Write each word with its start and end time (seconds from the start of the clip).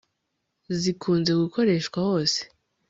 zikunze 0.79 1.31
gukoreshwa 1.41 1.99
hose 2.07 2.39